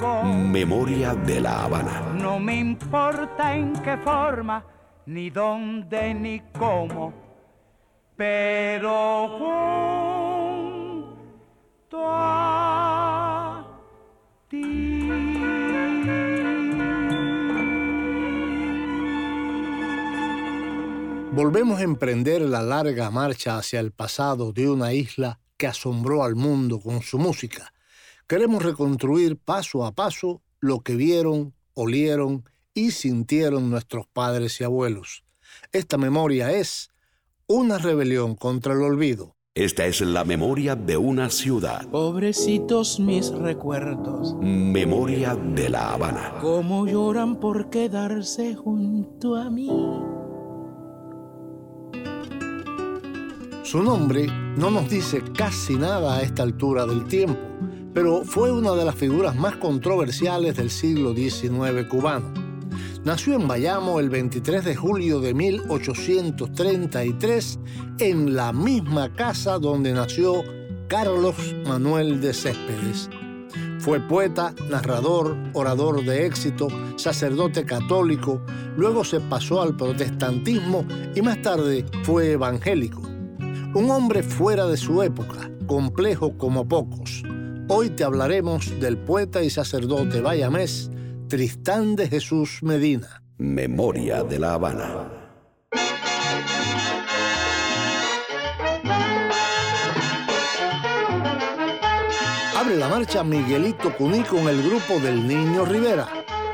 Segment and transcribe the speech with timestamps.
[0.00, 2.14] Memoria de la Habana.
[2.14, 4.64] No me importa en qué forma,
[5.06, 7.12] ni dónde, ni cómo,
[8.16, 9.28] pero
[11.90, 13.66] junto a
[14.48, 15.10] ti.
[21.32, 26.36] Volvemos a emprender la larga marcha hacia el pasado de una isla que asombró al
[26.36, 27.70] mundo con su música.
[28.30, 35.24] Queremos reconstruir paso a paso lo que vieron, olieron y sintieron nuestros padres y abuelos.
[35.72, 36.90] Esta memoria es
[37.48, 39.34] una rebelión contra el olvido.
[39.56, 41.88] Esta es la memoria de una ciudad.
[41.88, 46.34] Pobrecitos mis recuerdos, Memoria de la Habana.
[46.40, 49.68] cómo lloran por quedarse junto a mí.
[53.64, 57.40] Su nombre no nos dice casi nada a esta altura del tiempo,
[57.92, 62.32] pero fue una de las figuras más controversiales del siglo XIX cubano.
[63.04, 67.58] Nació en Bayamo el 23 de julio de 1833
[67.98, 70.44] en la misma casa donde nació
[70.86, 71.34] Carlos
[71.66, 73.08] Manuel de Céspedes.
[73.78, 78.42] Fue poeta, narrador, orador de éxito, sacerdote católico,
[78.76, 83.00] luego se pasó al protestantismo y más tarde fue evangélico.
[83.74, 87.22] Un hombre fuera de su época, complejo como pocos.
[87.72, 90.90] Hoy te hablaremos del poeta y sacerdote bayamés
[91.28, 93.22] Tristán de Jesús Medina.
[93.38, 95.08] Memoria de la Habana.
[102.56, 106.08] Abre la marcha Miguelito Cuní con el grupo del Niño Rivera.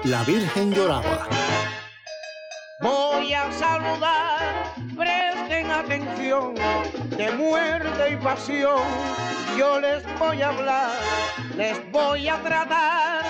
[0.05, 1.29] La Virgen lloraba.
[2.83, 4.67] Voy a saludar,
[6.05, 8.83] de muerte y pasión.
[9.57, 10.91] Yo les voy a hablar,
[11.57, 13.25] les voy a tratar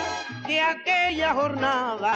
[0.49, 2.15] de aquella jornada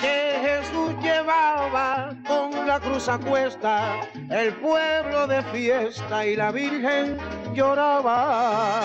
[0.00, 7.16] que Jesús llevaba con la cruz a cuesta, el pueblo de fiesta y la Virgen
[7.54, 8.82] lloraba.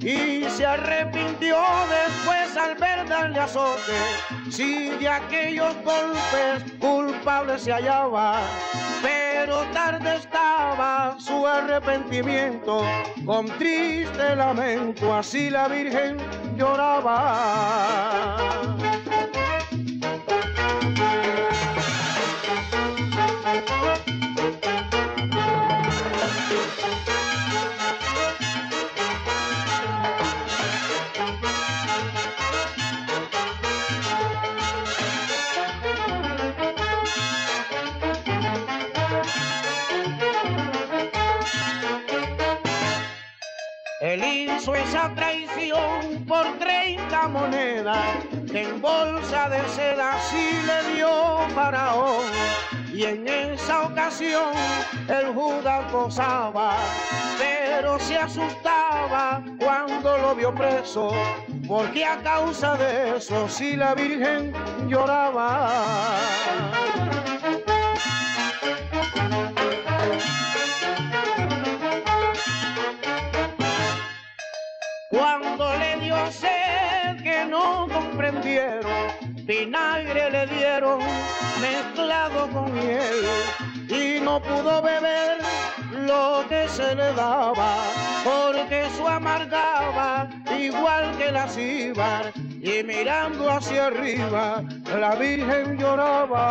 [0.00, 1.56] Y se arrepintió
[1.88, 3.92] después al ver darle azote.
[4.50, 8.40] Si de aquellos golpes culpable se hallaba,
[9.00, 12.82] pero tarde estaba su arrepentimiento.
[13.24, 16.16] Con triste lamento así la Virgen
[16.56, 18.36] lloraba.
[44.72, 47.98] Esa traición por 30 monedas
[48.50, 51.10] que en bolsa de seda sí le dio
[51.54, 52.24] Faraón.
[52.90, 54.54] Y en esa ocasión
[55.08, 56.76] el Judas gozaba,
[57.38, 61.12] pero se asustaba cuando lo vio preso,
[61.68, 64.54] porque a causa de eso sí la Virgen
[64.88, 66.16] lloraba.
[79.64, 81.00] Vinagre le dieron
[81.60, 83.24] mezclado con miel
[83.88, 85.38] y no pudo beber
[86.06, 87.76] lo que se le daba,
[88.24, 90.28] porque su amargaba
[90.58, 94.62] igual que la cíbar y mirando hacia arriba
[94.98, 96.48] la Virgen lloraba.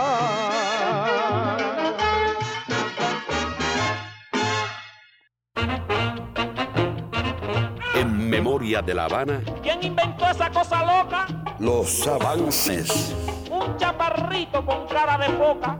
[7.95, 11.42] En Memoria de la Habana, ¿Quién inventó esa cosa loca?
[11.59, 13.13] Los avances.
[13.51, 15.79] Un chaparrito con cara de foca.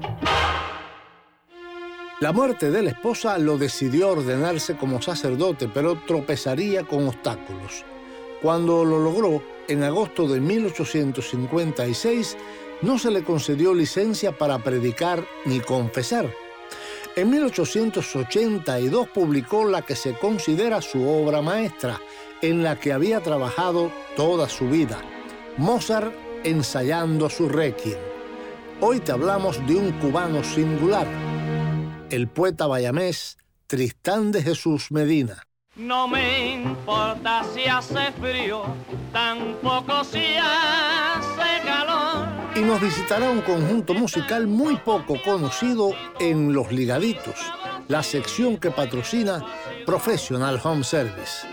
[2.20, 7.84] La muerte de la esposa lo decidió ordenarse como sacerdote, pero tropezaría con obstáculos.
[8.42, 12.38] Cuando lo logró, en agosto de 1856,
[12.82, 16.30] no se le concedió licencia para predicar ni confesar.
[17.16, 22.00] En 1882 publicó la que se considera su obra maestra,
[22.42, 25.02] en la que había trabajado toda su vida,
[25.58, 26.14] Mozart
[26.44, 27.98] ensayando su requiem.
[28.82, 31.06] Hoy te hablamos de un cubano singular,
[32.10, 35.44] el poeta bayamés Tristán de Jesús Medina.
[35.76, 38.64] No me importa si hace frío,
[39.12, 42.28] tampoco si hace calor.
[42.56, 47.40] Y nos visitará un conjunto musical muy poco conocido en Los Ligaditos,
[47.88, 49.46] la sección que patrocina
[49.86, 51.53] Professional Home Service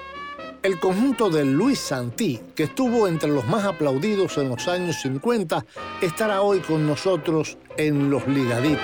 [0.63, 5.65] El conjunto de Luis Santí, que estuvo entre los más aplaudidos en los años 50,
[6.01, 8.79] estará hoy con nosotros en Los Ligaditos.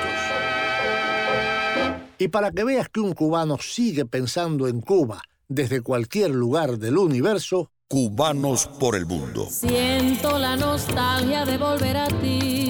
[2.18, 6.97] Y para que veas que un cubano sigue pensando en Cuba desde cualquier lugar del
[6.97, 9.47] universo, Cubanos por el mundo.
[9.50, 12.69] Siento la nostalgia de volver a ti.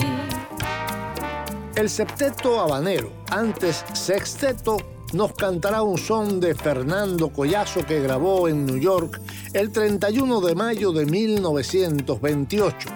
[1.76, 4.78] El septeto habanero, antes sexteto,
[5.14, 9.20] nos cantará un son de Fernando Collazo que grabó en New York
[9.54, 12.90] el 31 de mayo de 1928.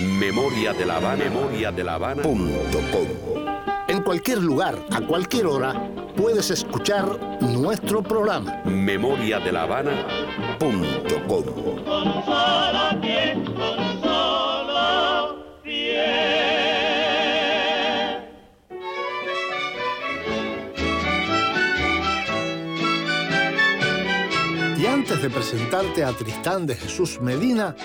[0.00, 1.24] Memoria de la Habana.
[1.24, 2.22] Memoria de la Habana.
[2.22, 3.06] Punto com.
[3.88, 5.74] En cualquier lugar, a cualquier hora,
[6.16, 8.62] puedes escuchar nuestro programa.
[8.64, 10.06] Memoria de la Habana.
[10.58, 11.44] Punto com.
[24.78, 27.76] Y antes de presentarte a Tristán de Jesús Medina,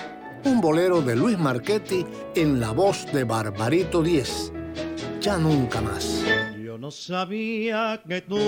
[0.44, 2.04] un bolero de Luis Marchetti
[2.34, 4.52] en la voz de Barbarito Díez.
[5.20, 6.24] Ya nunca más.
[6.62, 8.38] Yo no sabía que tú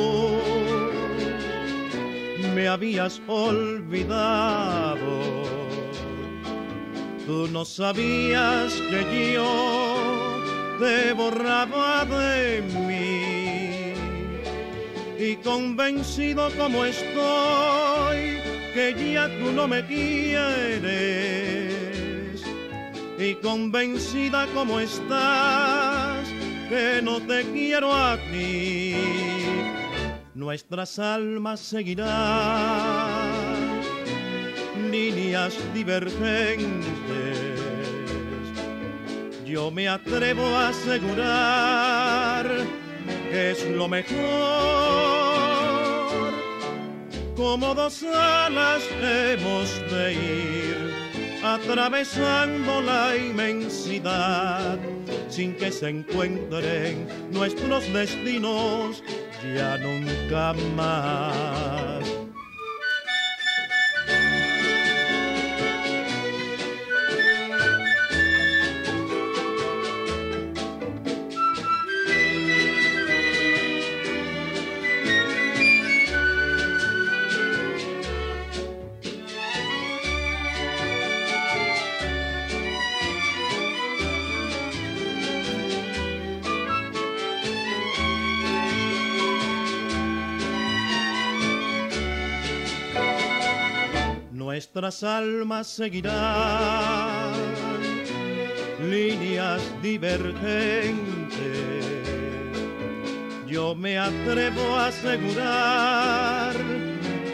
[2.55, 4.99] me habías olvidado.
[7.27, 10.39] Tú no sabías que yo
[10.79, 13.95] te borraba de mí.
[15.19, 18.39] Y convencido como estoy
[18.73, 21.58] que ya tú no me quieres.
[23.19, 26.29] Y convencida como estás
[26.69, 28.95] que no te quiero a ti.
[30.35, 32.09] Nuestras almas seguirán
[34.89, 36.89] líneas divergentes.
[39.45, 42.47] Yo me atrevo a asegurar
[43.31, 44.19] que es lo mejor.
[47.35, 50.88] Como dos alas hemos de ir
[51.43, 54.79] atravesando la inmensidad
[55.29, 59.03] sin que se encuentren nuestros destinos
[59.55, 62.18] ya nunca más.
[94.75, 97.33] Nuestras almas seguirán
[98.83, 101.39] líneas divergentes.
[103.47, 106.55] Yo me atrevo a asegurar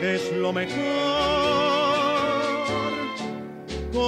[0.00, 1.23] que es lo mejor.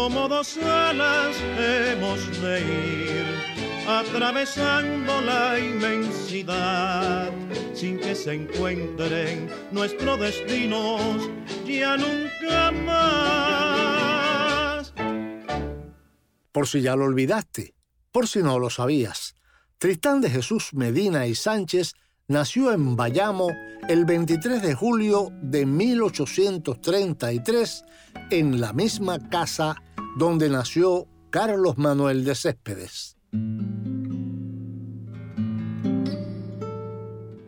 [0.06, 3.26] Como dos alas hemos de ir
[3.88, 7.32] atravesando la inmensidad
[7.75, 11.28] sin que se encuentren nuestros destinos
[11.66, 14.14] ya nunca más.
[16.52, 17.75] Por si ya lo olvidaste,
[18.12, 19.34] por si no lo sabías,
[19.78, 21.94] Tristán de Jesús Medina y Sánchez
[22.28, 23.48] nació en Bayamo
[23.88, 27.84] el 23 de julio de 1833
[28.30, 29.82] en la misma casa
[30.16, 33.16] donde nació Carlos Manuel de Céspedes.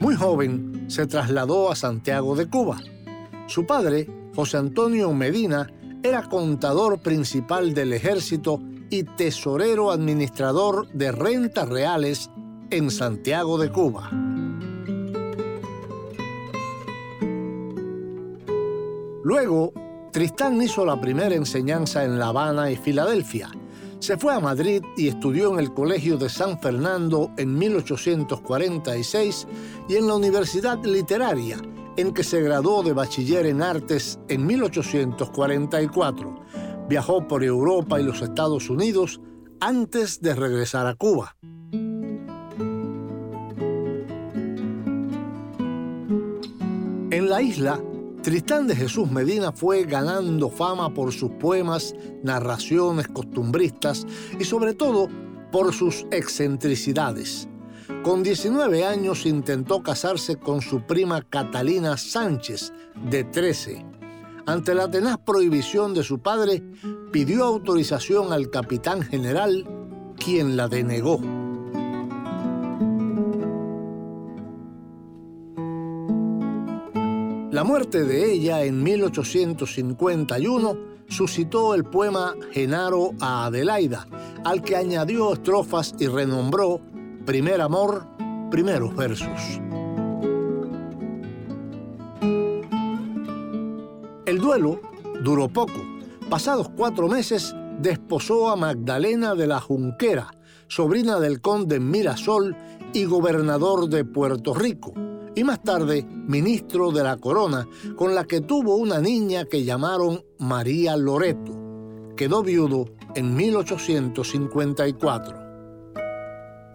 [0.00, 2.78] Muy joven se trasladó a Santiago de Cuba.
[3.46, 5.66] Su padre, José Antonio Medina,
[6.02, 8.60] era contador principal del ejército
[8.90, 12.30] y tesorero administrador de rentas reales
[12.70, 14.10] en Santiago de Cuba.
[19.24, 19.72] Luego,
[20.12, 23.50] Tristán hizo la primera enseñanza en La Habana y Filadelfia.
[23.98, 29.46] Se fue a Madrid y estudió en el Colegio de San Fernando en 1846
[29.88, 31.58] y en la Universidad Literaria,
[31.96, 36.38] en que se graduó de bachiller en artes en 1844
[36.88, 39.20] Viajó por Europa y los Estados Unidos
[39.60, 41.36] antes de regresar a Cuba.
[47.10, 47.78] En la isla,
[48.28, 54.06] Tristán de Jesús Medina fue ganando fama por sus poemas, narraciones costumbristas
[54.38, 55.08] y sobre todo
[55.50, 57.48] por sus excentricidades.
[58.02, 62.74] Con 19 años intentó casarse con su prima Catalina Sánchez,
[63.10, 63.86] de 13
[64.44, 66.62] ante la tenaz prohibición de su padre,
[67.10, 69.64] pidió autorización al capitán general,
[70.18, 71.37] quien la denegó.
[77.58, 84.06] La muerte de ella en 1851 suscitó el poema Genaro a Adelaida,
[84.44, 86.80] al que añadió estrofas y renombró
[87.26, 88.06] Primer Amor,
[88.48, 89.60] primeros versos.
[94.24, 94.80] El duelo
[95.24, 95.80] duró poco.
[96.30, 100.30] Pasados cuatro meses, desposó a Magdalena de la Junquera,
[100.68, 102.56] sobrina del conde Mirasol
[102.92, 104.94] y gobernador de Puerto Rico,
[105.38, 107.66] y más tarde ministro de la Corona,
[107.96, 111.52] con la que tuvo una niña que llamaron María Loreto.
[112.16, 115.48] Quedó viudo en 1854.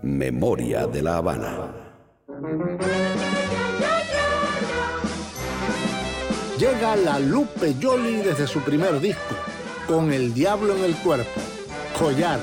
[0.02, 1.84] Memoria de la Habana.
[6.64, 9.36] llega la Lupe Yoli desde su primer disco,
[9.86, 11.42] con el diablo en el cuerpo,
[12.00, 12.40] collar.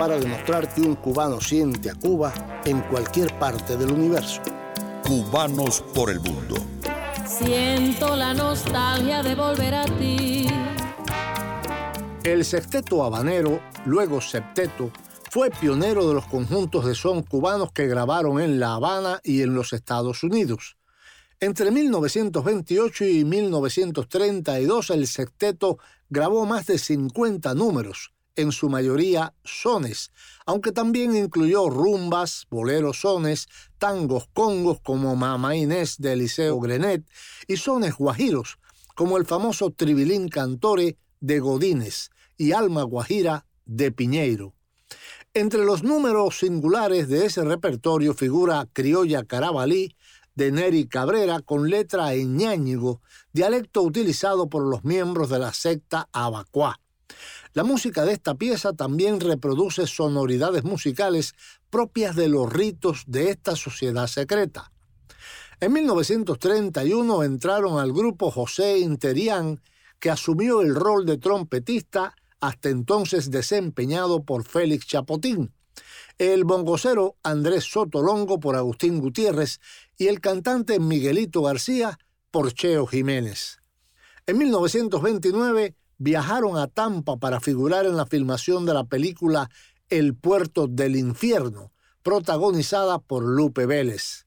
[0.00, 2.32] Para demostrar que un cubano siente a Cuba
[2.64, 4.40] en cualquier parte del universo.
[5.06, 6.56] Cubanos por el Mundo.
[7.26, 10.46] Siento la nostalgia de volver a ti.
[12.24, 14.90] El sexteto habanero, luego septeto,
[15.28, 19.52] fue pionero de los conjuntos de son cubanos que grabaron en La Habana y en
[19.52, 20.78] los Estados Unidos.
[21.40, 25.78] Entre 1928 y 1932 el sexteto
[26.08, 30.10] grabó más de 50 números, en su mayoría sones,
[30.46, 37.04] aunque también incluyó rumbas, boleros sones, tangos congos como Mama Inés de Eliseo Grenet
[37.46, 38.58] y sones guajiros
[38.94, 44.54] como el famoso Tribilín Cantore de Godínez y Alma Guajira de Piñeiro.
[45.32, 49.94] Entre los números singulares de ese repertorio figura Criolla Carabalí,
[50.34, 53.00] de Neri Cabrera con letra en ñáñigo,
[53.32, 56.80] dialecto utilizado por los miembros de la secta Abacuá.
[57.52, 61.34] La música de esta pieza también reproduce sonoridades musicales
[61.68, 64.72] propias de los ritos de esta sociedad secreta.
[65.60, 69.60] En 1931 entraron al grupo José Interián,
[69.98, 75.52] que asumió el rol de trompetista hasta entonces desempeñado por Félix Chapotín
[76.20, 79.58] el bongocero Andrés Sotolongo por Agustín Gutiérrez
[79.96, 81.98] y el cantante Miguelito García
[82.30, 83.60] por Cheo Jiménez.
[84.26, 89.50] En 1929 viajaron a Tampa para figurar en la filmación de la película
[89.90, 94.24] El puerto del infierno, protagonizada por Lupe Vélez.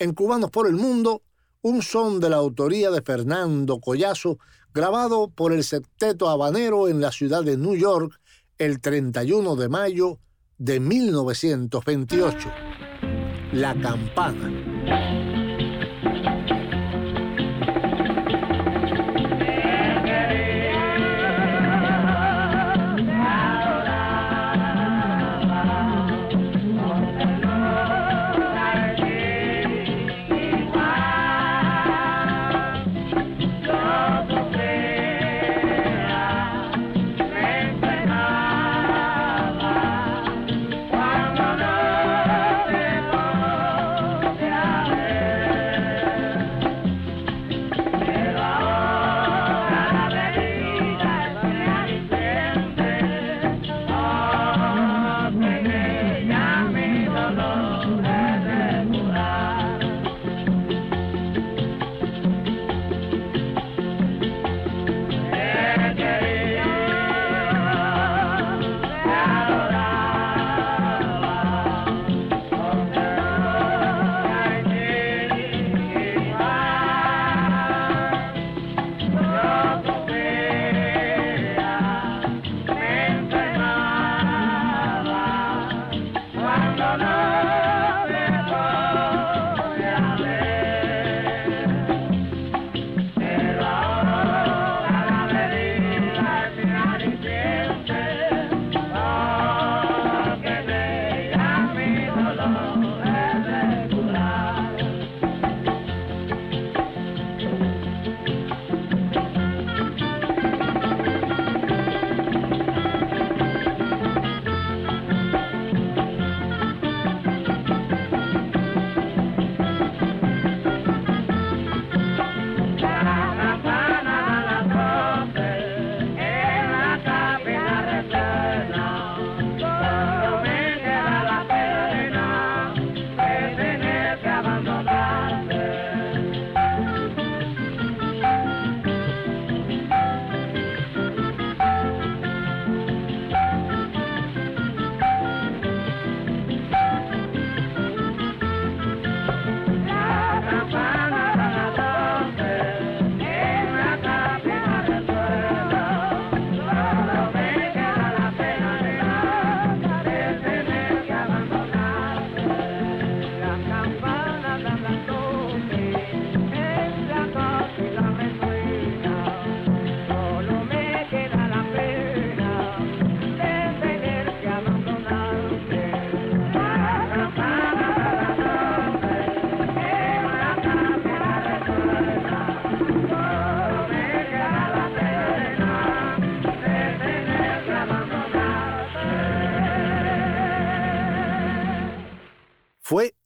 [0.00, 1.22] En Cubanos por el Mundo,
[1.62, 4.38] un son de la autoría de Fernando Collazo,
[4.74, 8.20] grabado por el Septeto Habanero en la ciudad de New York
[8.58, 10.18] el 31 de mayo
[10.58, 12.52] de 1928,
[13.52, 15.23] La Campana.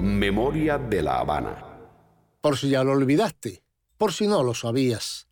[0.00, 1.62] Memoria de La Habana.
[2.40, 3.62] Por si ya lo olvidaste,
[3.98, 5.28] por si no lo sabías.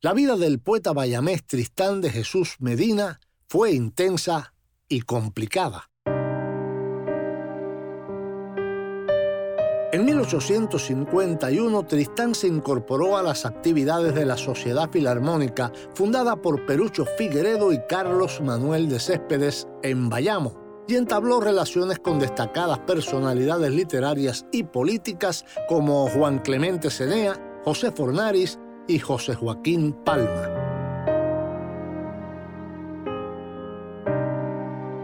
[0.00, 4.54] La vida del poeta bayamés Tristán de Jesús Medina fue intensa
[4.88, 5.90] y complicada.
[9.92, 17.04] En 1851, Tristán se incorporó a las actividades de la Sociedad Filarmónica, fundada por Perucho
[17.16, 24.46] Figueredo y Carlos Manuel de Céspedes en Bayamo, y entabló relaciones con destacadas personalidades literarias
[24.52, 30.52] y políticas como Juan Clemente Cenea, José Fornaris y José Joaquín Palma.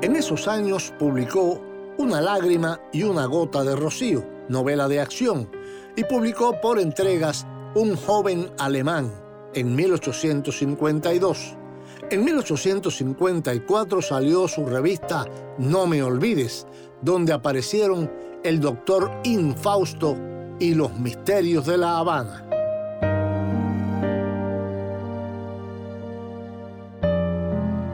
[0.02, 1.60] En esos años publicó
[1.98, 5.50] Una lágrima y una gota de rocío, novela de acción,
[5.96, 9.12] y publicó por entregas Un joven alemán
[9.54, 11.56] en 1852.
[12.12, 15.24] En 1854 salió su revista
[15.56, 16.66] No me olvides,
[17.00, 18.12] donde aparecieron
[18.44, 20.18] El doctor Infausto
[20.60, 22.46] y Los misterios de la Habana.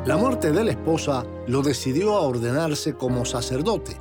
[0.05, 3.97] La muerte de la esposa lo decidió a ordenarse como sacerdote.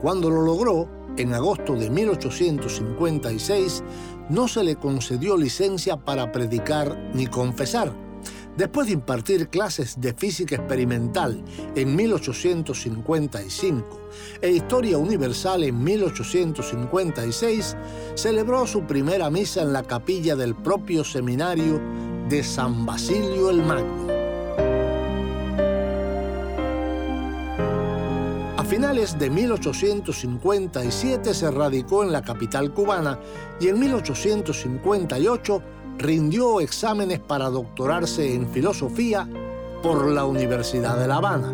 [0.00, 3.84] Cuando lo logró, en agosto de 1856,
[4.30, 8.07] no se le concedió licencia para predicar ni confesar.
[8.58, 11.44] Después de impartir clases de física experimental
[11.76, 14.00] en 1855
[14.42, 17.76] e historia universal en 1856,
[18.16, 21.80] celebró su primera misa en la capilla del propio seminario
[22.28, 24.08] de San Basilio el Magno.
[28.68, 33.18] finales de 1857 se radicó en la capital cubana
[33.58, 35.62] y en 1858
[35.98, 39.28] rindió exámenes para doctorarse en filosofía
[39.82, 41.52] por la Universidad de La Habana.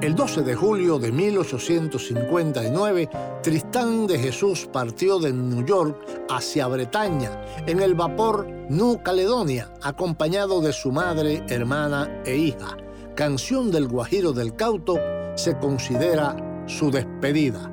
[0.00, 3.10] El 12 de julio de 1859,
[3.42, 10.62] Tristán de Jesús partió de New York hacia Bretaña en el vapor New Caledonia, acompañado
[10.62, 12.78] de su madre, hermana e hija.
[13.14, 14.96] Canción del Guajiro del Cauto
[15.36, 17.70] se considera su despedida.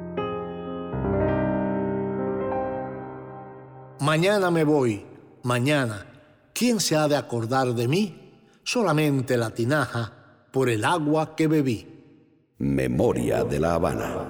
[4.08, 5.06] Mañana me voy,
[5.44, 6.06] mañana.
[6.54, 8.40] ¿Quién se ha de acordar de mí?
[8.64, 10.14] Solamente la tinaja
[10.50, 11.86] por el agua que bebí.
[12.58, 14.30] Memoria de la Habana.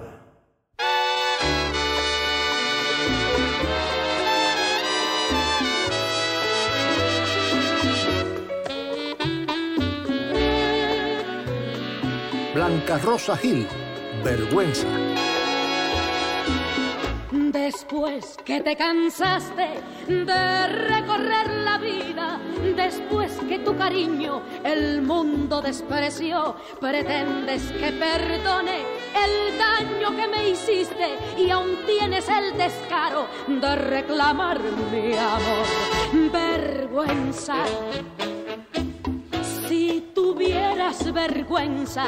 [12.55, 13.67] Blanca Rosa Gil,
[14.23, 14.87] vergüenza.
[17.89, 22.37] Después que te cansaste de recorrer la vida,
[22.75, 28.81] después que tu cariño el mundo despreció, pretendes que perdone
[29.15, 34.59] el daño que me hiciste y aún tienes el descaro de reclamar
[34.91, 36.29] mi amor.
[36.33, 37.55] Vergüenza
[40.37, 42.05] tuvieras vergüenza,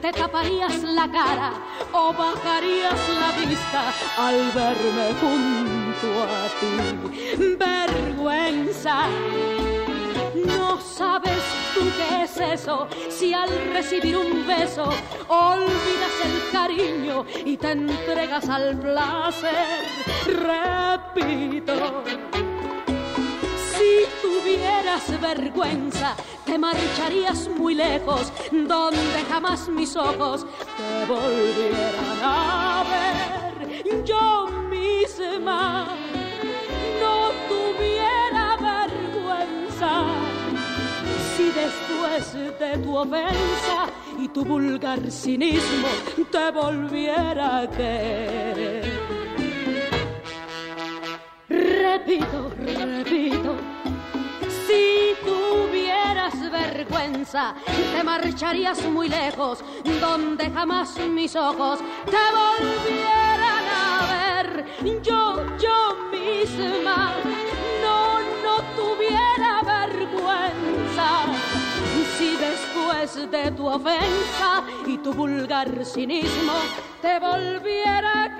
[0.00, 1.52] te taparías la cara
[1.92, 7.56] o bajarías la vista al verme junto a ti.
[7.58, 9.08] Vergüenza.
[10.46, 11.42] No sabes
[11.74, 14.84] tú qué es eso, si al recibir un beso
[15.26, 19.82] olvidas el cariño y te entregas al placer.
[20.26, 22.04] Repito,
[24.02, 34.04] si tuvieras vergüenza, te marcharías muy lejos, donde jamás mis ojos te volvieran a ver.
[34.04, 35.86] Yo misma
[37.00, 40.04] no tuviera vergüenza
[41.36, 43.86] si después de tu ofensa
[44.18, 45.88] y tu vulgar cinismo
[46.30, 48.92] te volviera a querer.
[51.48, 53.71] Repito, repito,
[57.10, 59.58] te marcharías muy lejos,
[60.00, 64.64] donde jamás mis ojos te volvieran a ver.
[65.02, 67.14] Yo, yo misma,
[67.82, 71.08] no, no tuviera vergüenza.
[72.16, 76.54] Si después de tu ofensa y tu vulgar cinismo
[77.00, 78.38] te volviera a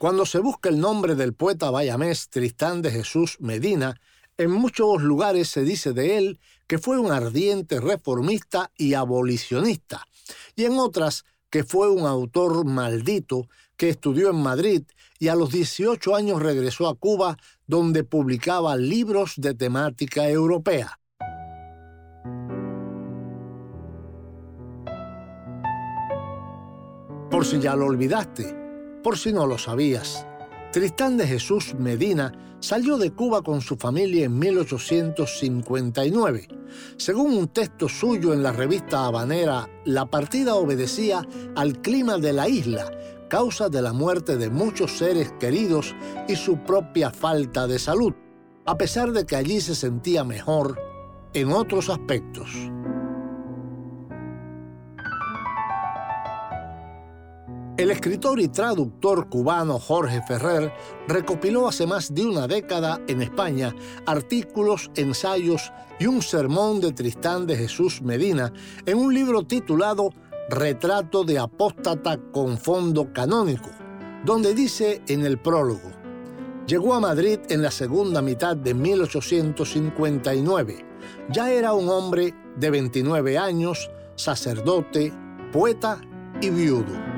[0.00, 4.00] Cuando se busca el nombre del poeta bayamés Tristán de Jesús Medina,
[4.38, 10.06] en muchos lugares se dice de él que fue un ardiente reformista y abolicionista,
[10.56, 14.84] y en otras que fue un autor maldito que estudió en Madrid
[15.18, 17.36] y a los 18 años regresó a Cuba
[17.66, 20.98] donde publicaba libros de temática europea.
[27.30, 28.69] Por si ya lo olvidaste,
[29.02, 30.26] por si no lo sabías,
[30.72, 36.46] Tristán de Jesús Medina salió de Cuba con su familia en 1859.
[36.96, 42.48] Según un texto suyo en la revista habanera, la partida obedecía al clima de la
[42.48, 42.88] isla,
[43.28, 45.96] causa de la muerte de muchos seres queridos
[46.28, 48.14] y su propia falta de salud,
[48.66, 50.78] a pesar de que allí se sentía mejor
[51.32, 52.50] en otros aspectos.
[57.80, 60.70] El escritor y traductor cubano Jorge Ferrer
[61.08, 67.46] recopiló hace más de una década en España artículos, ensayos y un sermón de Tristán
[67.46, 68.52] de Jesús Medina
[68.84, 70.10] en un libro titulado
[70.50, 73.70] Retrato de apóstata con fondo canónico,
[74.26, 75.90] donde dice en el prólogo,
[76.66, 80.84] llegó a Madrid en la segunda mitad de 1859.
[81.30, 85.14] Ya era un hombre de 29 años, sacerdote,
[85.50, 85.98] poeta
[86.42, 87.09] y viudo.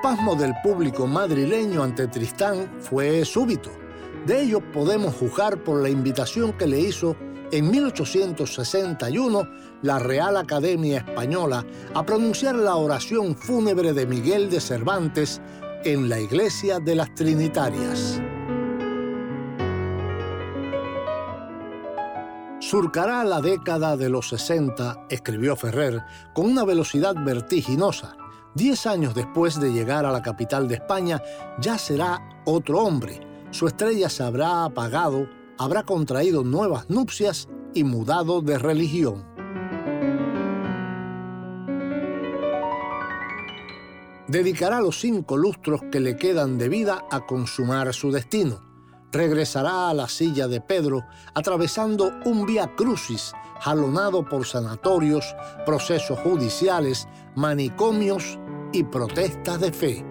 [0.00, 3.68] El pasmo del público madrileño ante Tristán fue súbito.
[4.24, 7.16] De ello podemos juzgar por la invitación que le hizo
[7.52, 9.46] en 1861
[9.82, 15.42] la Real Academia Española a pronunciar la oración fúnebre de Miguel de Cervantes
[15.84, 18.22] en la Iglesia de las Trinitarias.
[22.58, 28.16] Surcará la década de los 60, escribió Ferrer, con una velocidad vertiginosa
[28.54, 31.22] Diez años después de llegar a la capital de España,
[31.60, 33.20] ya será otro hombre.
[33.52, 39.24] Su estrella se habrá apagado, habrá contraído nuevas nupcias y mudado de religión.
[44.26, 48.60] Dedicará los cinco lustros que le quedan de vida a consumar su destino.
[49.12, 55.36] Regresará a la silla de Pedro atravesando un vía crucis jalonado por sanatorios,
[55.66, 57.06] procesos judiciales,
[57.36, 58.38] manicomios
[58.72, 60.04] y protestas de fe.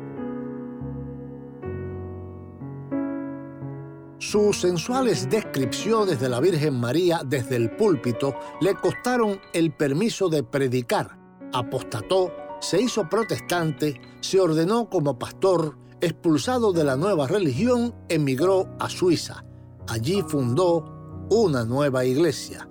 [4.17, 10.43] Sus sensuales descripciones de la Virgen María desde el púlpito le costaron el permiso de
[10.43, 11.17] predicar.
[11.53, 18.89] Apostató, se hizo protestante, se ordenó como pastor, expulsado de la nueva religión, emigró a
[18.89, 19.45] Suiza.
[19.87, 22.67] Allí fundó una nueva iglesia.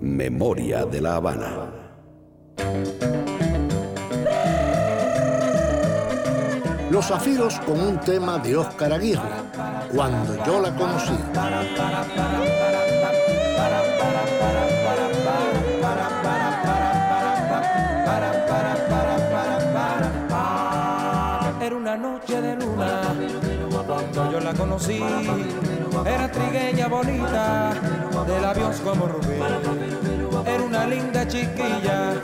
[0.00, 1.72] Memoria de la Habana.
[6.92, 9.22] Los Zafiros con un tema de Óscar Aguirre,
[9.94, 11.14] Cuando yo la conocí.
[21.62, 23.00] Era una noche de luna
[23.86, 25.00] cuando yo la conocí.
[26.04, 27.72] Era trigueña bonita,
[28.26, 30.21] de labios como rubí.
[30.44, 32.14] Era una linda chiquilla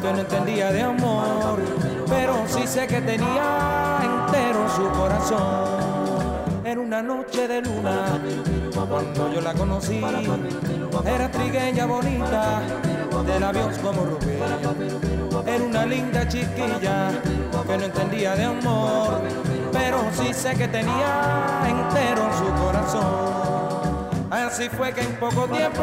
[0.00, 1.60] que no entendía de amor,
[2.08, 5.88] pero sí sé que tenía entero su corazón.
[6.64, 8.20] Era una noche de luna
[8.88, 10.00] cuando yo la conocí.
[11.04, 12.60] Era trigueña bonita,
[13.26, 14.38] de labios como rubí.
[15.46, 17.10] Era una linda chiquilla
[17.66, 19.20] que no entendía de amor,
[19.72, 23.37] pero sí sé que tenía entero su corazón.
[24.46, 25.82] Así fue que en poco tiempo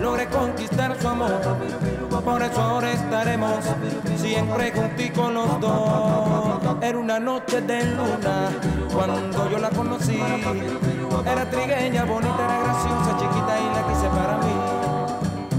[0.00, 1.40] logré conquistar su amor.
[2.24, 3.64] Por eso ahora estaremos
[4.16, 6.78] siempre junticos los dos.
[6.82, 8.50] Era una noche de luna
[8.92, 10.18] cuando yo la conocí.
[11.26, 14.54] Era trigueña, bonita, era graciosa, chiquita y la quise para mí.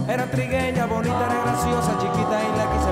[0.08, 2.85] Era trigueña, bonita, era graciosa, chiquita y la quise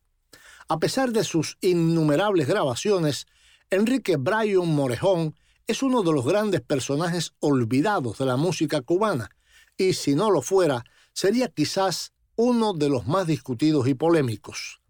[0.67, 3.27] A pesar de sus innumerables grabaciones,
[3.69, 5.35] Enrique Bryan Morejón
[5.67, 9.29] es uno de los grandes personajes olvidados de la música cubana,
[9.77, 14.81] y si no lo fuera, sería quizás uno de los más discutidos y polémicos.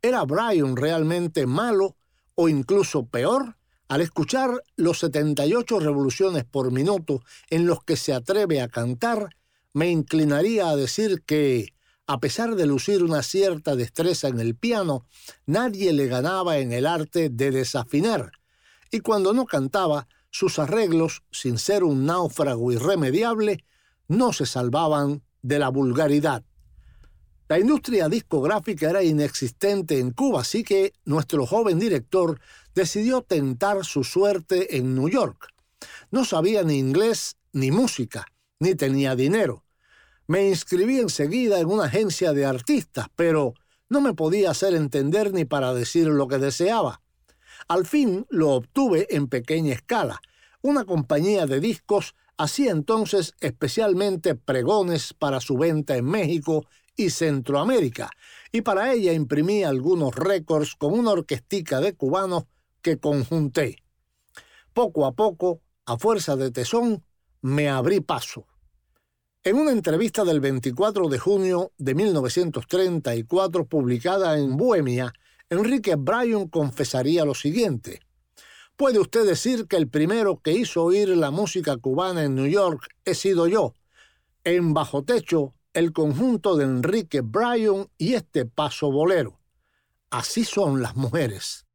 [0.00, 1.96] ¿Era Bryan realmente malo
[2.34, 3.56] o incluso peor?
[3.88, 9.30] Al escuchar los 78 revoluciones por minuto en los que se atreve a cantar,
[9.72, 11.72] me inclinaría a decir que,
[12.06, 15.06] a pesar de lucir una cierta destreza en el piano,
[15.46, 18.32] nadie le ganaba en el arte de desafinar,
[18.90, 23.64] y cuando no cantaba, sus arreglos, sin ser un náufrago irremediable,
[24.08, 26.44] no se salvaban de la vulgaridad.
[27.48, 32.38] La industria discográfica era inexistente en Cuba, así que nuestro joven director
[32.74, 35.48] decidió tentar su suerte en New York.
[36.10, 38.26] No sabía ni inglés ni música,
[38.60, 39.64] ni tenía dinero.
[40.26, 43.54] Me inscribí enseguida en una agencia de artistas, pero
[43.88, 47.00] no me podía hacer entender ni para decir lo que deseaba.
[47.66, 50.20] Al fin lo obtuve en pequeña escala.
[50.60, 56.66] Una compañía de discos hacía entonces especialmente pregones para su venta en México
[56.98, 58.10] y Centroamérica,
[58.50, 62.44] y para ella imprimí algunos récords con una orquestica de cubanos
[62.82, 63.76] que conjunté.
[64.74, 67.04] Poco a poco, a fuerza de tesón,
[67.40, 68.46] me abrí paso.
[69.44, 75.12] En una entrevista del 24 de junio de 1934 publicada en Bohemia,
[75.48, 78.00] Enrique Bryan confesaría lo siguiente.
[78.76, 82.88] Puede usted decir que el primero que hizo oír la música cubana en New York
[83.04, 83.74] he sido yo.
[84.42, 89.38] En Bajo Techo, el conjunto de Enrique Bryan y este paso bolero.
[90.10, 91.67] Así son las mujeres.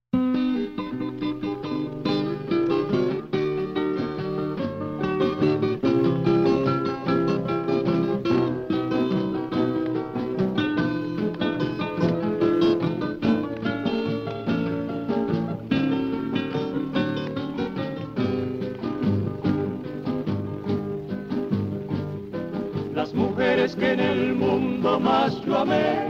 [23.75, 26.07] Que en el mundo más yo amé,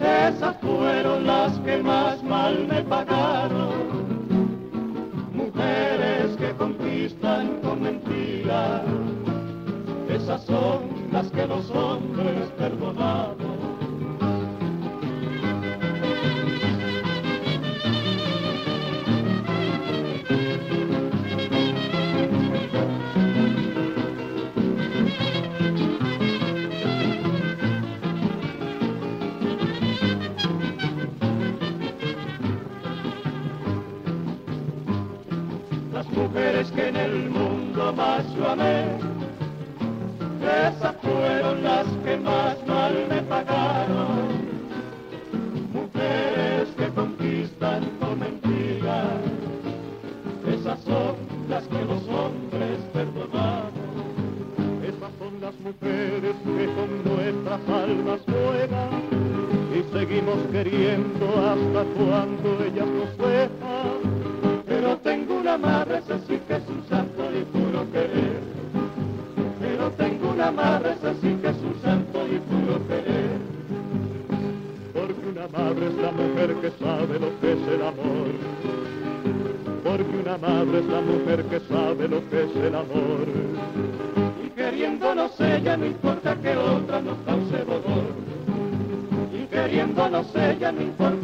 [0.00, 3.72] esas fueron las que más mal me pagaron.
[5.32, 8.82] Mujeres que conquistan con mentiras,
[10.08, 10.82] esas son
[11.12, 13.63] las que los hombres perdonamos.
[36.32, 38.84] Que en el mundo más yo amé.
[40.40, 44.44] Esas fueron las que más mal me pagaron.
[45.72, 49.20] Mujeres que conquistan con mentiras.
[50.48, 51.14] Esas son
[51.48, 53.72] las que los hombres perdonamos.
[54.82, 59.34] Esas son las mujeres que con nuestras almas juegan
[59.74, 62.88] y seguimos queriendo hasta cuando ellas
[80.94, 83.26] la mujer que sabe lo que es el amor.
[84.44, 88.14] Y queriéndonos ella, no importa que otra nos cause dolor.
[89.32, 91.23] Y queriéndonos ella, no importa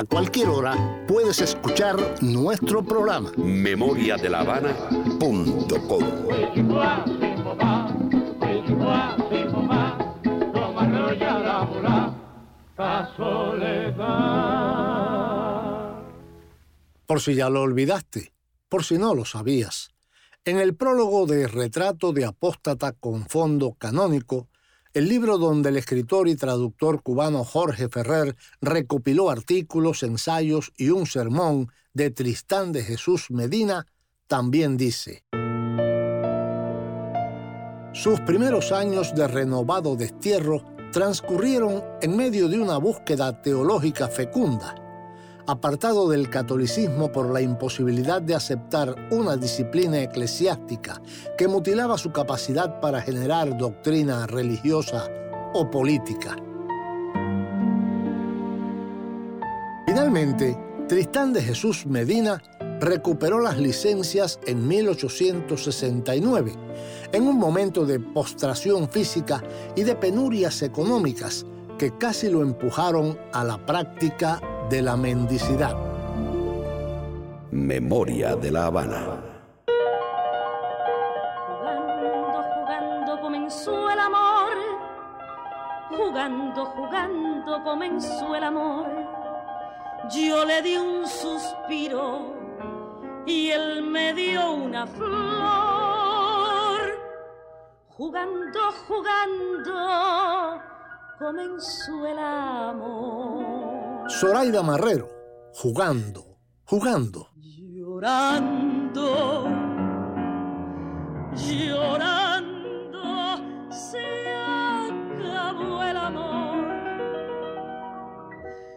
[0.00, 3.30] a cualquier hora, puedes escuchar nuestro programa.
[3.36, 5.68] Memoriadelavana.com
[17.06, 18.32] Por si ya lo olvidaste,
[18.70, 19.90] por si no lo sabías.
[20.46, 24.48] En el prólogo de Retrato de Apóstata con Fondo Canónico,
[24.92, 31.06] el libro donde el escritor y traductor cubano Jorge Ferrer recopiló artículos, ensayos y un
[31.06, 33.86] sermón de Tristán de Jesús Medina,
[34.26, 35.24] también dice,
[37.92, 44.74] Sus primeros años de renovado destierro transcurrieron en medio de una búsqueda teológica fecunda,
[45.50, 51.02] apartado del catolicismo por la imposibilidad de aceptar una disciplina eclesiástica
[51.36, 55.08] que mutilaba su capacidad para generar doctrina religiosa
[55.52, 56.36] o política.
[59.86, 60.56] Finalmente,
[60.88, 62.40] Tristán de Jesús Medina
[62.80, 66.52] recuperó las licencias en 1869,
[67.12, 69.42] en un momento de postración física
[69.76, 71.44] y de penurias económicas
[71.78, 74.40] que casi lo empujaron a la práctica
[74.70, 75.76] de la mendicidad.
[77.50, 79.20] Memoria de la Habana.
[81.48, 84.56] Jugando, jugando comenzó el amor.
[85.90, 88.86] Jugando, jugando comenzó el amor.
[90.08, 92.32] Yo le di un suspiro
[93.26, 95.10] y él me dio una flor.
[97.88, 100.62] Jugando, jugando
[101.18, 103.59] comenzó el amor.
[104.10, 105.08] Zoraida Marrero,
[105.54, 107.28] jugando, jugando.
[107.36, 109.48] Llorando,
[111.36, 113.02] llorando,
[113.70, 116.66] se acabó el amor.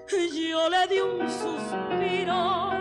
[0.07, 2.71] Yo le di un suspiro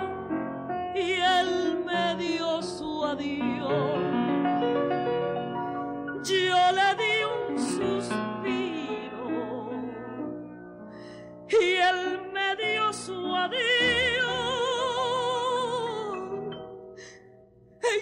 [0.95, 4.12] y él me dio su adiós.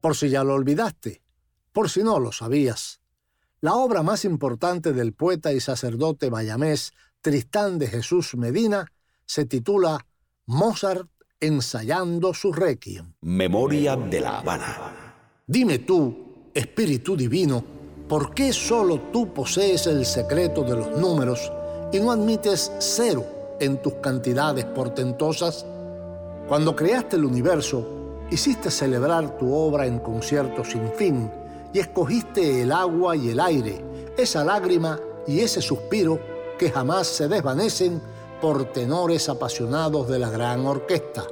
[0.00, 1.22] Por si ya lo olvidaste,
[1.72, 3.02] por si no lo sabías.
[3.60, 8.86] La obra más importante del poeta y sacerdote bayamés Tristán de Jesús Medina
[9.26, 10.06] se titula
[10.46, 11.08] Mozart
[11.40, 13.12] ensayando su requiem.
[13.20, 15.42] Memoria de la Habana.
[15.46, 17.64] Dime tú, Espíritu Divino,
[18.08, 21.52] ¿por qué solo tú posees el secreto de los números
[21.92, 23.24] y no admites cero
[23.60, 25.66] en tus cantidades portentosas?
[26.48, 31.30] Cuando creaste el universo, hiciste celebrar tu obra en conciertos sin fin
[31.72, 33.84] y escogiste el agua y el aire,
[34.16, 38.02] esa lágrima y ese suspiro que jamás se desvanecen
[38.40, 41.24] por tenores apasionados de la gran orquesta.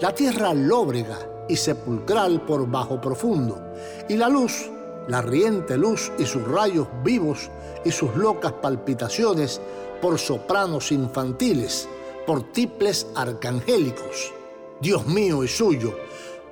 [0.00, 1.18] La tierra lóbrega
[1.48, 3.60] y sepulcral por bajo profundo,
[4.08, 4.70] y la luz,
[5.08, 7.50] la riente luz y sus rayos vivos
[7.84, 9.60] y sus locas palpitaciones
[10.00, 11.88] por sopranos infantiles,
[12.26, 14.32] por tiples arcangélicos.
[14.80, 15.96] Dios mío y suyo,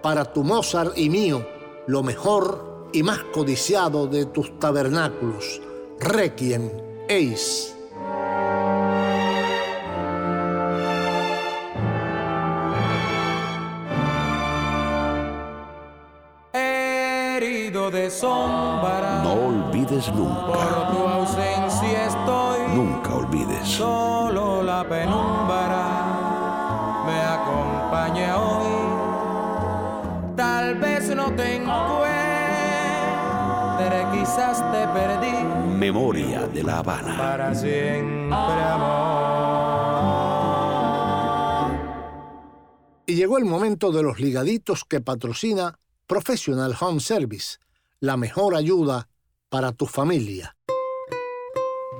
[0.02, 1.46] para tu Mozart y mío,
[1.86, 5.60] lo mejor y más codiciado de tus tabernáculos,
[5.98, 6.70] Requiem
[7.08, 7.73] Eis.
[18.04, 19.22] De sombra.
[19.22, 20.46] No olvides nunca.
[20.46, 22.58] Por tu ausencia estoy.
[22.74, 23.66] Nunca olvides.
[23.66, 25.84] Solo la penumbra
[27.06, 28.74] me acompaña hoy.
[30.36, 32.06] Tal vez no te encuentre,
[34.12, 35.44] quizás te perdí.
[35.78, 37.16] Memoria de la Habana.
[37.16, 39.14] Para siempre amor.
[43.06, 47.58] Y llegó el momento de los ligaditos que patrocina Professional Home Service,
[48.00, 49.08] la mejor ayuda
[49.48, 50.56] para tu familia.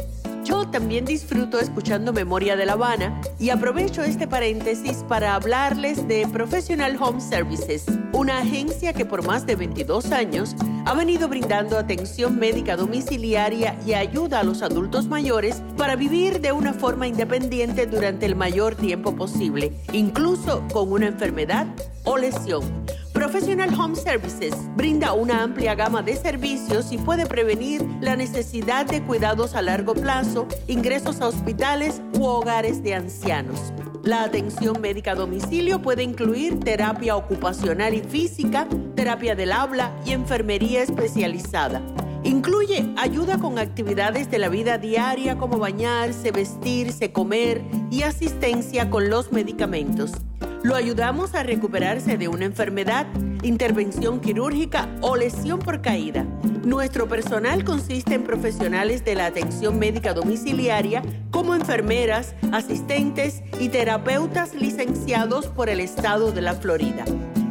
[0.50, 6.28] Yo también disfruto escuchando Memoria de La Habana y aprovecho este paréntesis para hablarles de
[6.28, 10.56] Professional Home Services, una agencia que por más de 22 años
[10.88, 16.52] ha venido brindando atención médica domiciliaria y ayuda a los adultos mayores para vivir de
[16.52, 21.68] una forma independiente durante el mayor tiempo posible, incluso con una enfermedad
[22.06, 22.89] o lesión.
[23.20, 29.04] Professional Home Services brinda una amplia gama de servicios y puede prevenir la necesidad de
[29.04, 33.74] cuidados a largo plazo, ingresos a hospitales u hogares de ancianos.
[34.06, 40.14] La atención médica a domicilio puede incluir terapia ocupacional y física, terapia del habla y
[40.14, 41.82] enfermería especializada.
[42.24, 47.62] Incluye ayuda con actividades de la vida diaria como bañarse, vestirse, comer
[47.92, 50.14] y asistencia con los medicamentos.
[50.62, 53.08] Lo ayudamos a recuperarse de una enfermedad,
[53.44, 56.26] intervención quirúrgica o lesión por caída.
[56.66, 61.02] Nuestro personal consiste en profesionales de la atención médica domiciliaria
[61.32, 67.06] como enfermeras, asistentes y terapeutas licenciados por el estado de la Florida.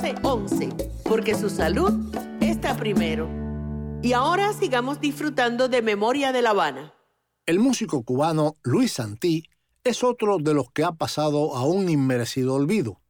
[0.03, 1.93] 305-827-1211, porque su salud
[2.41, 3.29] está primero.
[4.03, 6.93] Y ahora sigamos disfrutando de Memoria de La Habana.
[7.47, 9.45] El músico cubano Luis Santí
[9.85, 13.01] es otro de los que ha pasado a un inmerecido olvido.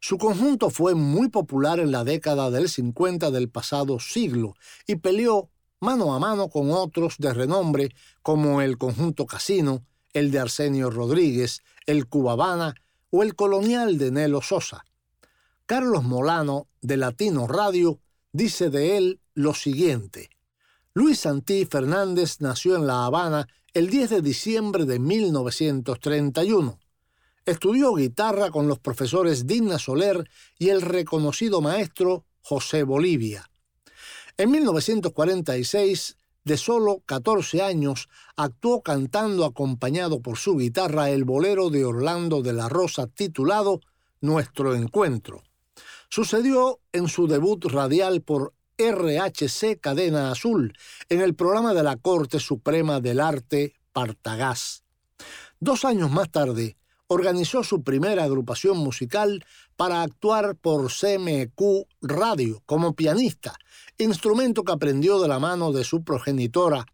[0.00, 4.54] Su conjunto fue muy popular en la década del 50 del pasado siglo
[4.86, 7.90] y peleó mano a mano con otros de renombre
[8.22, 12.74] como el conjunto Casino, el de Arsenio Rodríguez, el Cubabana
[13.10, 14.84] o el colonial de Nelo Sosa.
[15.72, 17.98] Carlos Molano, de Latino Radio,
[18.30, 20.28] dice de él lo siguiente.
[20.92, 26.78] Luis Santí Fernández nació en La Habana el 10 de diciembre de 1931.
[27.46, 33.50] Estudió guitarra con los profesores Dina Soler y el reconocido maestro José Bolivia.
[34.36, 41.86] En 1946, de solo 14 años, actuó cantando acompañado por su guitarra el bolero de
[41.86, 43.80] Orlando de la Rosa titulado
[44.20, 45.42] Nuestro Encuentro.
[46.14, 50.74] Sucedió en su debut radial por RHC Cadena Azul
[51.08, 54.84] en el programa de la Corte Suprema del Arte Partagás.
[55.58, 59.42] Dos años más tarde, organizó su primera agrupación musical
[59.74, 63.56] para actuar por CMQ Radio como pianista,
[63.96, 66.84] instrumento que aprendió de la mano de su progenitora,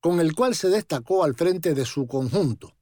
[0.00, 2.74] con el cual se destacó al frente de su conjunto.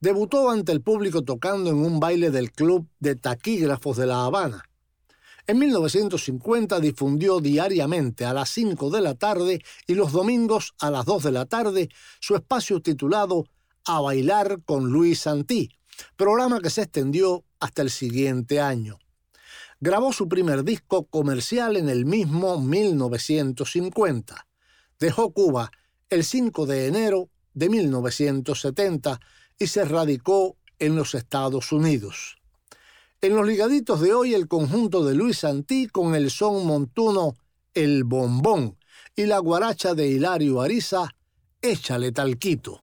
[0.00, 4.64] Debutó ante el público tocando en un baile del Club de Taquígrafos de La Habana.
[5.46, 11.04] En 1950 difundió diariamente a las 5 de la tarde y los domingos a las
[11.04, 11.88] 2 de la tarde
[12.20, 13.46] su espacio titulado
[13.84, 15.70] A bailar con Luis Santí,
[16.16, 18.98] programa que se extendió hasta el siguiente año.
[19.80, 24.46] Grabó su primer disco comercial en el mismo 1950.
[25.00, 25.72] Dejó Cuba
[26.08, 29.18] el 5 de enero de 1970
[29.58, 32.41] y se radicó en los Estados Unidos.
[33.24, 37.36] En los ligaditos de hoy el conjunto de Luis Santí con el son montuno
[37.72, 38.76] El Bombón
[39.14, 41.08] y la guaracha de Hilario Ariza
[41.60, 42.80] Échale talquito.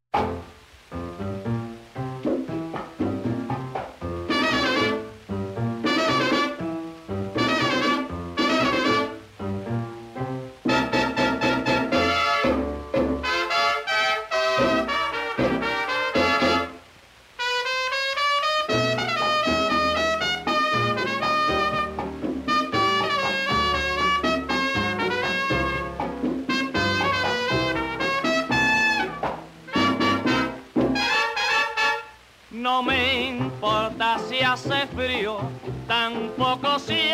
[35.87, 37.11] Tampoco si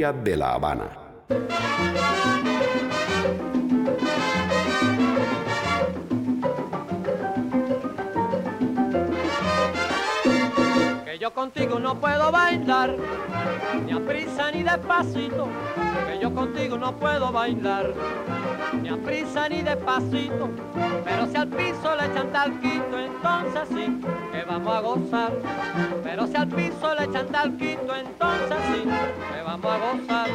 [0.00, 0.88] De la Habana.
[11.04, 12.96] Que yo contigo no puedo bailar,
[13.84, 15.48] ni a prisa ni despacito.
[16.06, 17.92] Que yo contigo no puedo bailar,
[18.80, 20.48] ni a prisa ni despacito.
[21.04, 24.00] Pero si al piso le echan talquito, entonces sí,
[24.32, 25.32] que vamos a gozar.
[26.02, 28.19] Pero si al piso le echan talquito, entonces
[29.58, 30.30] vamos a gozar.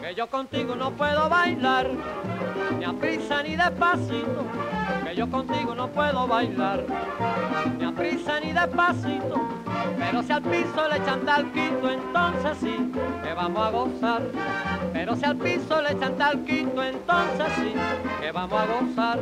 [0.00, 1.90] Que yo contigo no puedo bailar,
[2.78, 4.44] ni a prisa ni despacito.
[5.04, 6.84] Que yo contigo no puedo bailar,
[7.78, 9.40] ni a prisa ni despacito.
[9.98, 12.92] Pero si al piso le echan talquito, entonces sí,
[13.24, 14.75] que vamos a gozar.
[14.96, 17.74] Pero si al piso le echan talquito, entonces sí,
[18.18, 19.18] que vamos a gozar.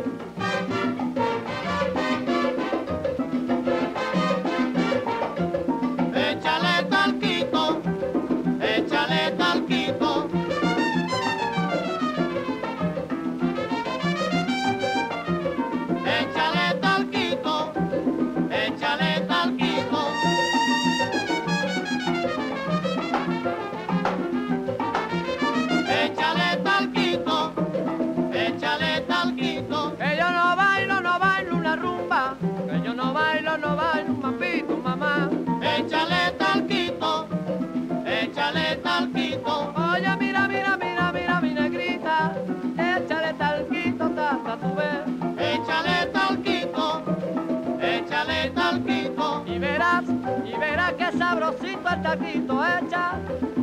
[50.97, 52.62] Que sabrosito el talquito.
[52.64, 53.18] Echa,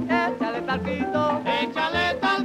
[0.06, 1.42] échale talquito.
[1.46, 2.41] Échale talquito,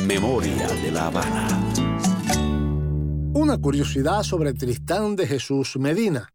[0.07, 1.73] Memoria de la Habana.
[3.33, 6.31] Una curiosidad sobre Tristán de Jesús Medina.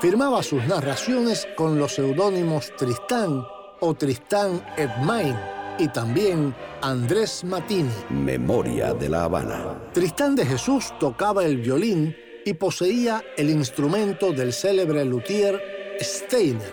[0.00, 3.44] Firmaba sus narraciones con los seudónimos Tristán
[3.78, 5.36] o Tristán Edmain
[5.78, 7.90] y también Andrés Matini.
[8.10, 9.90] Memoria de la Habana.
[9.92, 12.14] Tristán de Jesús tocaba el violín
[12.44, 15.60] y poseía el instrumento del célebre luthier
[16.00, 16.72] Steiner.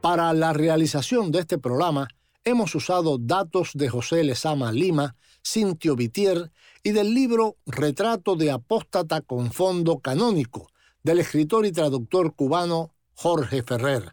[0.00, 2.08] Para la realización de este programa
[2.44, 6.50] hemos usado datos de José Lezama Lima, Cintio Vitier
[6.82, 10.68] y del libro Retrato de Apóstata con Fondo Canónico
[11.02, 14.12] del escritor y traductor cubano Jorge Ferrer.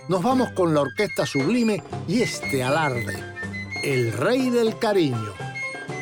[0.07, 3.21] Nos vamos con la Orquesta Sublime y este alarde,
[3.83, 5.33] el rey del cariño.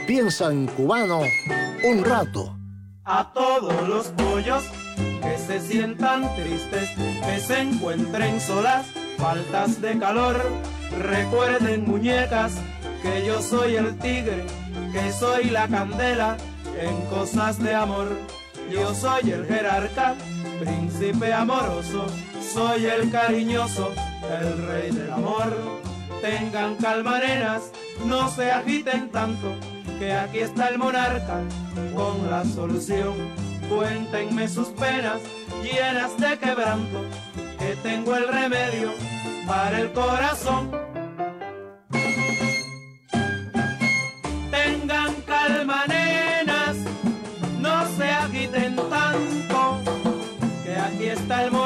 [0.07, 1.21] Piensa en cubano
[1.83, 2.55] un rato.
[3.05, 4.63] A todos los pollos
[4.95, 6.91] que se sientan tristes,
[7.25, 8.85] que se encuentren solas,
[9.17, 10.39] faltas de calor,
[11.01, 12.53] recuerden muñecas
[13.01, 14.45] que yo soy el tigre,
[14.93, 16.37] que soy la candela
[16.79, 18.09] en cosas de amor.
[18.71, 20.13] Yo soy el jerarca,
[20.59, 22.05] príncipe amoroso,
[22.53, 23.91] soy el cariñoso,
[24.39, 25.81] el rey del amor.
[26.21, 27.71] Tengan calma, nenas,
[28.05, 29.53] no se agiten tanto,
[29.99, 31.41] que aquí está el monarca
[31.95, 33.13] con la solución.
[33.69, 35.19] Cuéntenme sus penas
[35.63, 37.03] llenas de quebranto,
[37.57, 38.91] que tengo el remedio
[39.47, 40.71] para el corazón.
[44.51, 46.77] Tengan calma, nenas,
[47.59, 49.79] no se agiten tanto,
[50.63, 51.64] que aquí está el monarca,